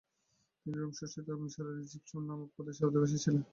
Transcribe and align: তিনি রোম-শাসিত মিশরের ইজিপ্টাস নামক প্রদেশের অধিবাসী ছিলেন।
তিনি 0.59 0.75
রোম-শাসিত 0.75 1.27
মিশরের 1.41 1.77
ইজিপ্টাস 1.83 2.13
নামক 2.21 2.49
প্রদেশের 2.55 2.87
অধিবাসী 2.89 3.17
ছিলেন। 3.23 3.43